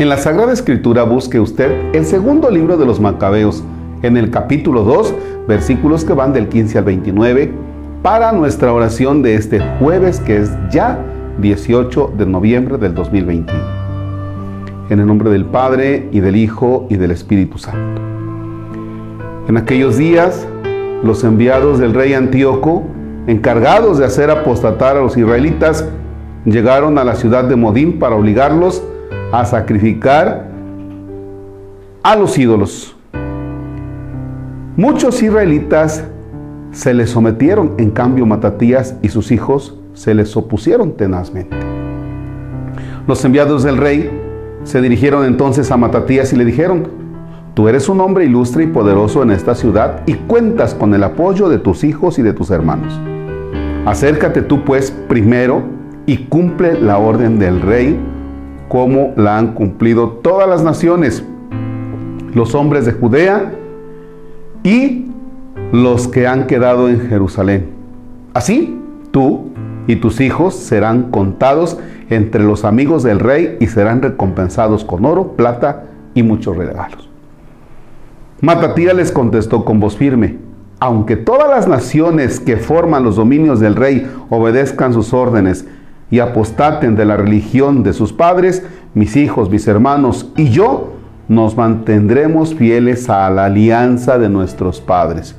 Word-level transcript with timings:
En 0.00 0.08
la 0.08 0.16
Sagrada 0.16 0.54
Escritura 0.54 1.02
busque 1.02 1.38
usted 1.38 1.94
el 1.94 2.06
segundo 2.06 2.50
libro 2.50 2.78
de 2.78 2.86
los 2.86 3.00
Macabeos, 3.00 3.62
en 4.00 4.16
el 4.16 4.30
capítulo 4.30 4.82
2, 4.82 5.14
versículos 5.46 6.06
que 6.06 6.14
van 6.14 6.32
del 6.32 6.48
15 6.48 6.78
al 6.78 6.84
29, 6.84 7.52
para 8.00 8.32
nuestra 8.32 8.72
oración 8.72 9.20
de 9.20 9.34
este 9.34 9.60
jueves 9.78 10.18
que 10.20 10.38
es 10.38 10.52
ya 10.70 10.98
18 11.42 12.14
de 12.16 12.24
noviembre 12.24 12.78
del 12.78 12.94
2021. 12.94 13.62
En 14.88 15.00
el 15.00 15.06
nombre 15.06 15.28
del 15.28 15.44
Padre 15.44 16.08
y 16.12 16.20
del 16.20 16.36
Hijo 16.36 16.86
y 16.88 16.96
del 16.96 17.10
Espíritu 17.10 17.58
Santo. 17.58 18.00
En 19.48 19.58
aquellos 19.58 19.98
días, 19.98 20.48
los 21.04 21.24
enviados 21.24 21.78
del 21.78 21.92
rey 21.92 22.14
Antíoco, 22.14 22.84
encargados 23.26 23.98
de 23.98 24.06
hacer 24.06 24.30
apostatar 24.30 24.96
a 24.96 25.02
los 25.02 25.18
israelitas, 25.18 25.86
llegaron 26.46 26.96
a 26.96 27.04
la 27.04 27.16
ciudad 27.16 27.44
de 27.44 27.56
Modín 27.56 27.98
para 27.98 28.16
obligarlos 28.16 28.82
a 28.82 28.99
sacrificar 29.44 30.48
a 32.02 32.16
los 32.16 32.36
ídolos. 32.38 32.96
Muchos 34.76 35.22
israelitas 35.22 36.04
se 36.72 36.94
les 36.94 37.10
sometieron, 37.10 37.74
en 37.78 37.90
cambio 37.90 38.26
Matatías 38.26 38.96
y 39.02 39.08
sus 39.08 39.30
hijos 39.32 39.76
se 39.94 40.14
les 40.14 40.36
opusieron 40.36 40.96
tenazmente. 40.96 41.56
Los 43.06 43.24
enviados 43.24 43.62
del 43.62 43.76
rey 43.76 44.10
se 44.64 44.80
dirigieron 44.80 45.24
entonces 45.24 45.70
a 45.70 45.76
Matatías 45.76 46.32
y 46.32 46.36
le 46.36 46.44
dijeron, 46.44 46.88
tú 47.54 47.68
eres 47.68 47.88
un 47.88 48.00
hombre 48.00 48.24
ilustre 48.24 48.64
y 48.64 48.66
poderoso 48.68 49.22
en 49.22 49.30
esta 49.30 49.54
ciudad 49.54 50.02
y 50.06 50.14
cuentas 50.14 50.74
con 50.74 50.94
el 50.94 51.02
apoyo 51.02 51.48
de 51.48 51.58
tus 51.58 51.84
hijos 51.84 52.18
y 52.18 52.22
de 52.22 52.32
tus 52.32 52.50
hermanos. 52.50 52.98
Acércate 53.84 54.42
tú 54.42 54.64
pues 54.64 54.90
primero 54.90 55.62
y 56.06 56.18
cumple 56.26 56.80
la 56.80 56.98
orden 56.98 57.38
del 57.38 57.60
rey 57.60 57.98
como 58.70 59.12
la 59.16 59.36
han 59.36 59.54
cumplido 59.54 60.10
todas 60.22 60.48
las 60.48 60.62
naciones, 60.62 61.24
los 62.32 62.54
hombres 62.54 62.86
de 62.86 62.92
Judea 62.92 63.50
y 64.62 65.06
los 65.72 66.06
que 66.06 66.28
han 66.28 66.46
quedado 66.46 66.88
en 66.88 67.08
Jerusalén. 67.08 67.70
Así, 68.32 68.80
tú 69.10 69.50
y 69.88 69.96
tus 69.96 70.20
hijos 70.20 70.54
serán 70.54 71.10
contados 71.10 71.78
entre 72.10 72.44
los 72.44 72.64
amigos 72.64 73.02
del 73.02 73.18
rey 73.18 73.56
y 73.58 73.66
serán 73.66 74.02
recompensados 74.02 74.84
con 74.84 75.04
oro, 75.04 75.32
plata 75.32 75.86
y 76.14 76.22
muchos 76.22 76.56
regalos. 76.56 77.10
Matatía 78.40 78.94
les 78.94 79.10
contestó 79.10 79.64
con 79.64 79.80
voz 79.80 79.96
firme, 79.96 80.36
aunque 80.78 81.16
todas 81.16 81.50
las 81.50 81.66
naciones 81.66 82.38
que 82.38 82.56
forman 82.56 83.02
los 83.02 83.16
dominios 83.16 83.58
del 83.58 83.74
rey 83.74 84.08
obedezcan 84.30 84.92
sus 84.92 85.12
órdenes 85.12 85.66
y 86.10 86.18
apostaten 86.18 86.96
de 86.96 87.04
la 87.04 87.16
religión 87.16 87.82
de 87.82 87.92
sus 87.92 88.12
padres, 88.12 88.64
mis 88.94 89.16
hijos, 89.16 89.50
mis 89.50 89.66
hermanos 89.68 90.30
y 90.36 90.50
yo 90.50 90.94
nos 91.28 91.56
mantendremos 91.56 92.54
fieles 92.54 93.08
a 93.08 93.30
la 93.30 93.44
alianza 93.44 94.18
de 94.18 94.28
nuestros 94.28 94.80
padres. 94.80 95.36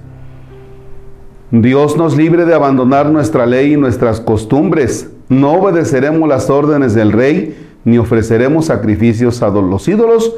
Dios 1.51 1.97
nos 1.97 2.15
libre 2.15 2.45
de 2.45 2.53
abandonar 2.53 3.09
nuestra 3.09 3.45
ley 3.45 3.73
y 3.73 3.77
nuestras 3.77 4.21
costumbres. 4.21 5.11
No 5.27 5.51
obedeceremos 5.51 6.29
las 6.29 6.49
órdenes 6.49 6.93
del 6.93 7.11
rey 7.11 7.57
ni 7.83 7.97
ofreceremos 7.97 8.67
sacrificios 8.67 9.41
a 9.43 9.49
los 9.49 9.87
ídolos, 9.87 10.33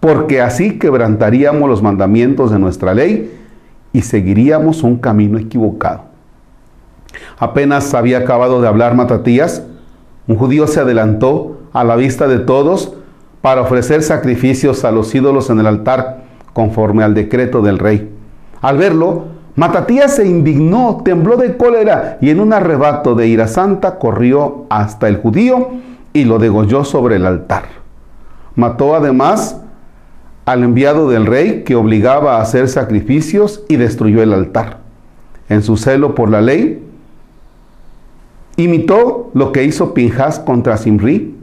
porque 0.00 0.40
así 0.40 0.78
quebrantaríamos 0.78 1.68
los 1.68 1.82
mandamientos 1.82 2.50
de 2.50 2.58
nuestra 2.58 2.94
ley 2.94 3.32
y 3.92 4.02
seguiríamos 4.02 4.82
un 4.82 4.96
camino 4.96 5.38
equivocado. 5.38 6.02
Apenas 7.38 7.94
había 7.94 8.18
acabado 8.18 8.60
de 8.60 8.68
hablar 8.68 8.94
Matatías, 8.94 9.62
un 10.28 10.36
judío 10.36 10.66
se 10.66 10.80
adelantó 10.80 11.58
a 11.72 11.84
la 11.84 11.96
vista 11.96 12.26
de 12.26 12.38
todos 12.38 12.94
para 13.40 13.62
ofrecer 13.62 14.02
sacrificios 14.02 14.84
a 14.84 14.90
los 14.90 15.14
ídolos 15.14 15.50
en 15.50 15.60
el 15.60 15.66
altar 15.66 16.24
conforme 16.52 17.04
al 17.04 17.14
decreto 17.14 17.62
del 17.62 17.78
rey. 17.78 18.10
Al 18.60 18.78
verlo, 18.78 19.36
Matatías 19.56 20.16
se 20.16 20.26
indignó, 20.26 21.00
tembló 21.04 21.36
de 21.36 21.56
cólera 21.56 22.18
y 22.20 22.30
en 22.30 22.40
un 22.40 22.52
arrebato 22.52 23.14
de 23.14 23.26
ira 23.26 23.48
santa 23.48 23.98
corrió 23.98 24.66
hasta 24.68 25.08
el 25.08 25.16
judío 25.16 25.70
y 26.12 26.24
lo 26.24 26.38
degolló 26.38 26.84
sobre 26.84 27.16
el 27.16 27.24
altar. 27.24 27.64
Mató 28.54 28.94
además 28.94 29.60
al 30.44 30.62
enviado 30.62 31.08
del 31.08 31.26
rey 31.26 31.62
que 31.64 31.74
obligaba 31.74 32.36
a 32.36 32.42
hacer 32.42 32.68
sacrificios 32.68 33.64
y 33.68 33.76
destruyó 33.76 34.22
el 34.22 34.32
altar. 34.32 34.78
En 35.48 35.62
su 35.62 35.76
celo 35.76 36.14
por 36.14 36.30
la 36.30 36.40
ley, 36.40 36.85
imitó 38.56 39.30
lo 39.34 39.52
que 39.52 39.64
hizo 39.64 39.94
Pinjas 39.94 40.38
contra 40.38 40.76
Simri, 40.76 41.34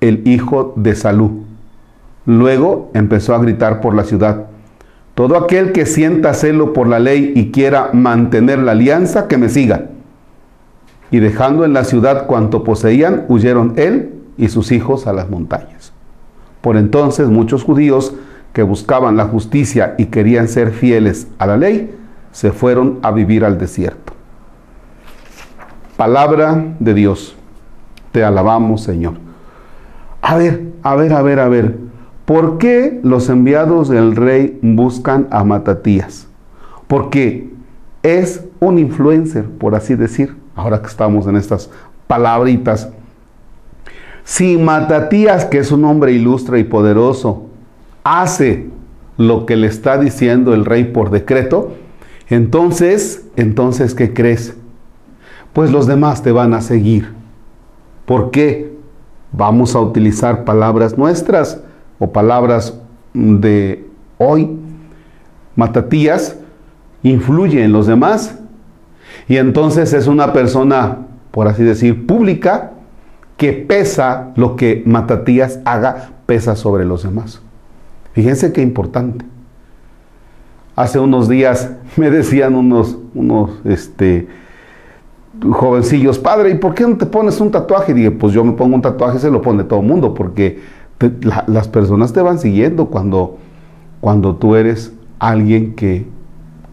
el 0.00 0.26
hijo 0.26 0.72
de 0.76 0.94
Salú. 0.94 1.44
Luego 2.24 2.90
empezó 2.94 3.34
a 3.34 3.38
gritar 3.38 3.80
por 3.80 3.94
la 3.94 4.04
ciudad 4.04 4.46
todo 5.16 5.38
aquel 5.38 5.72
que 5.72 5.86
sienta 5.86 6.34
celo 6.34 6.74
por 6.74 6.88
la 6.88 6.98
ley 6.98 7.32
y 7.34 7.50
quiera 7.50 7.88
mantener 7.94 8.58
la 8.58 8.72
alianza, 8.72 9.28
que 9.28 9.38
me 9.38 9.48
siga. 9.48 9.86
Y 11.10 11.20
dejando 11.20 11.64
en 11.64 11.72
la 11.72 11.84
ciudad 11.84 12.26
cuanto 12.26 12.64
poseían, 12.64 13.24
huyeron 13.28 13.72
él 13.76 14.12
y 14.36 14.48
sus 14.48 14.72
hijos 14.72 15.06
a 15.06 15.14
las 15.14 15.30
montañas. 15.30 15.94
Por 16.60 16.76
entonces 16.76 17.28
muchos 17.28 17.64
judíos 17.64 18.12
que 18.52 18.62
buscaban 18.62 19.16
la 19.16 19.24
justicia 19.24 19.94
y 19.96 20.06
querían 20.06 20.48
ser 20.48 20.70
fieles 20.70 21.28
a 21.38 21.46
la 21.46 21.56
ley, 21.56 21.94
se 22.32 22.52
fueron 22.52 22.98
a 23.00 23.10
vivir 23.10 23.46
al 23.46 23.56
desierto. 23.56 24.12
Palabra 25.96 26.74
de 26.78 26.92
Dios. 26.94 27.34
Te 28.12 28.22
alabamos, 28.22 28.82
Señor. 28.82 29.14
A 30.20 30.36
ver, 30.36 30.72
a 30.82 30.94
ver, 30.94 31.12
a 31.12 31.22
ver, 31.22 31.40
a 31.40 31.48
ver. 31.48 31.78
¿Por 32.26 32.58
qué 32.58 33.00
los 33.02 33.28
enviados 33.28 33.88
del 33.88 34.14
rey 34.14 34.58
buscan 34.60 35.28
a 35.30 35.44
Matatías? 35.44 36.26
Porque 36.86 37.50
es 38.02 38.44
un 38.60 38.78
influencer, 38.78 39.44
por 39.44 39.74
así 39.74 39.94
decir, 39.94 40.36
ahora 40.54 40.80
que 40.80 40.88
estamos 40.88 41.26
en 41.26 41.36
estas 41.36 41.70
palabritas. 42.06 42.90
Si 44.24 44.58
Matatías, 44.58 45.44
que 45.44 45.58
es 45.58 45.72
un 45.72 45.84
hombre 45.84 46.12
ilustre 46.12 46.58
y 46.58 46.64
poderoso, 46.64 47.46
hace 48.04 48.66
lo 49.16 49.46
que 49.46 49.56
le 49.56 49.68
está 49.68 49.98
diciendo 49.98 50.52
el 50.52 50.64
rey 50.64 50.84
por 50.84 51.10
decreto, 51.10 51.74
entonces, 52.28 53.24
entonces, 53.36 53.94
¿qué 53.94 54.12
crees? 54.12 54.56
Pues 55.56 55.72
los 55.72 55.86
demás 55.86 56.22
te 56.22 56.32
van 56.32 56.52
a 56.52 56.60
seguir. 56.60 57.14
¿Por 58.04 58.30
qué? 58.30 58.76
Vamos 59.32 59.74
a 59.74 59.80
utilizar 59.80 60.44
palabras 60.44 60.98
nuestras 60.98 61.62
o 61.98 62.12
palabras 62.12 62.78
de 63.14 63.88
hoy, 64.18 64.50
Matatías 65.54 66.36
influye 67.02 67.64
en 67.64 67.72
los 67.72 67.86
demás 67.86 68.38
y 69.28 69.38
entonces 69.38 69.94
es 69.94 70.08
una 70.08 70.34
persona, 70.34 71.06
por 71.30 71.48
así 71.48 71.62
decir, 71.64 72.06
pública 72.06 72.72
que 73.38 73.54
pesa 73.54 74.32
lo 74.36 74.56
que 74.56 74.82
Matatías 74.84 75.60
haga, 75.64 76.10
pesa 76.26 76.54
sobre 76.54 76.84
los 76.84 77.02
demás. 77.02 77.40
Fíjense 78.12 78.52
qué 78.52 78.60
importante. 78.60 79.24
Hace 80.74 80.98
unos 80.98 81.30
días 81.30 81.70
me 81.96 82.10
decían 82.10 82.56
unos, 82.56 82.98
unos 83.14 83.52
este, 83.64 84.28
jovencillos, 85.42 86.18
padre, 86.18 86.50
¿y 86.50 86.54
por 86.54 86.74
qué 86.74 86.84
no 86.84 86.96
te 86.96 87.06
pones 87.06 87.40
un 87.40 87.50
tatuaje? 87.50 87.94
Dije, 87.94 88.10
pues 88.10 88.32
yo 88.32 88.44
me 88.44 88.52
pongo 88.52 88.74
un 88.74 88.82
tatuaje, 88.82 89.18
se 89.18 89.30
lo 89.30 89.42
pone 89.42 89.64
todo 89.64 89.80
el 89.80 89.86
mundo, 89.86 90.14
porque 90.14 90.60
las 91.46 91.68
personas 91.68 92.12
te 92.12 92.22
van 92.22 92.38
siguiendo 92.38 92.86
cuando, 92.86 93.36
cuando 94.00 94.36
tú 94.36 94.56
eres 94.56 94.92
alguien 95.18 95.74
que, 95.74 96.06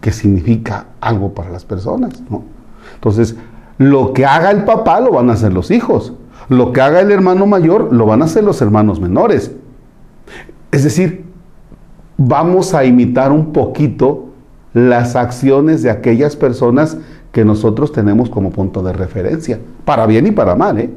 que 0.01 0.11
significa 0.11 0.87
algo 1.01 1.33
para 1.33 1.49
las 1.49 1.65
personas. 1.65 2.23
¿no? 2.29 2.43
Entonces, 2.95 3.35
lo 3.77 4.13
que 4.13 4.25
haga 4.25 4.51
el 4.51 4.63
papá 4.63 4.99
lo 4.99 5.11
van 5.11 5.29
a 5.29 5.33
hacer 5.33 5.53
los 5.53 5.71
hijos. 5.71 6.13
Lo 6.49 6.71
que 6.73 6.81
haga 6.81 6.99
el 6.99 7.11
hermano 7.11 7.45
mayor 7.45 7.93
lo 7.93 8.05
van 8.05 8.21
a 8.21 8.25
hacer 8.25 8.43
los 8.43 8.61
hermanos 8.61 8.99
menores. 8.99 9.51
Es 10.71 10.83
decir, 10.83 11.25
vamos 12.17 12.73
a 12.73 12.85
imitar 12.85 13.31
un 13.31 13.53
poquito 13.53 14.29
las 14.73 15.15
acciones 15.15 15.83
de 15.83 15.89
aquellas 15.89 16.35
personas 16.35 16.97
que 17.33 17.43
nosotros 17.43 17.91
tenemos 17.91 18.29
como 18.29 18.51
punto 18.51 18.83
de 18.83 18.93
referencia, 18.93 19.59
para 19.83 20.05
bien 20.05 20.27
y 20.27 20.31
para 20.31 20.55
mal. 20.55 20.79
¿eh? 20.79 20.91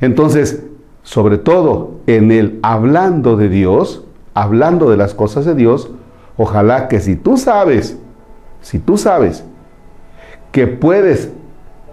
Entonces, 0.00 0.64
sobre 1.02 1.36
todo 1.38 1.92
en 2.06 2.32
el 2.32 2.58
hablando 2.62 3.36
de 3.36 3.50
Dios, 3.50 4.02
hablando 4.34 4.90
de 4.90 4.96
las 4.96 5.14
cosas 5.14 5.44
de 5.44 5.54
Dios, 5.54 5.90
ojalá 6.38 6.88
que 6.88 7.00
si 7.00 7.16
tú 7.16 7.36
sabes, 7.36 7.98
si 8.62 8.78
tú 8.78 8.96
sabes 8.96 9.44
que 10.52 10.66
puedes 10.66 11.30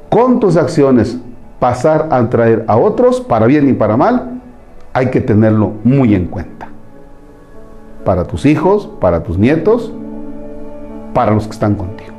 con 0.09 0.39
tus 0.39 0.56
acciones 0.56 1.17
pasar 1.59 2.07
a 2.11 2.17
atraer 2.17 2.63
a 2.67 2.77
otros, 2.77 3.19
para 3.19 3.45
bien 3.45 3.67
y 3.67 3.73
para 3.73 3.97
mal, 3.97 4.41
hay 4.94 5.09
que 5.09 5.19
tenerlo 5.19 5.73
muy 5.83 6.15
en 6.15 6.27
cuenta. 6.27 6.69
Para 8.06 8.23
tus 8.23 8.45
hijos, 8.45 8.89
para 9.01 9.21
tus 9.21 9.38
nietos, 9.38 9.91
para 11.13 11.33
los 11.33 11.45
que 11.45 11.51
están 11.51 11.75
contigo. 11.75 12.19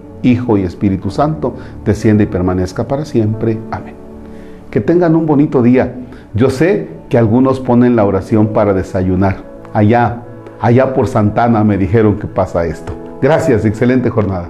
Hijo 0.23 0.57
y 0.57 0.63
Espíritu 0.63 1.09
Santo, 1.09 1.55
desciende 1.85 2.25
y 2.25 2.27
permanezca 2.27 2.87
para 2.87 3.05
siempre. 3.05 3.57
Amén. 3.71 3.95
Que 4.69 4.81
tengan 4.81 5.15
un 5.15 5.25
bonito 5.25 5.61
día. 5.61 5.95
Yo 6.33 6.49
sé 6.49 6.87
que 7.09 7.17
algunos 7.17 7.59
ponen 7.59 7.95
la 7.95 8.05
oración 8.05 8.47
para 8.47 8.73
desayunar. 8.73 9.43
Allá, 9.73 10.23
allá 10.61 10.93
por 10.93 11.07
Santana 11.07 11.63
me 11.63 11.77
dijeron 11.77 12.17
que 12.17 12.27
pasa 12.27 12.65
esto. 12.65 12.93
Gracias, 13.21 13.65
excelente 13.65 14.09
jornada. 14.09 14.49